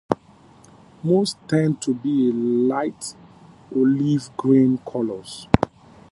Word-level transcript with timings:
Most 1.03 1.37
tend 1.47 1.79
to 1.83 1.93
be 1.93 2.27
of 2.29 2.33
a 2.33 2.37
light 2.39 3.13
olive-green 3.71 4.79
color. 4.79 5.21